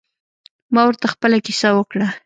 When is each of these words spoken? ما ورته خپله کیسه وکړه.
ما 0.73 0.81
ورته 0.85 1.05
خپله 1.13 1.37
کیسه 1.45 1.69
وکړه. 1.73 2.07